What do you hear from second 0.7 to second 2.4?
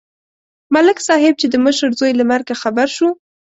ملک صاحب چې د مشر زوی له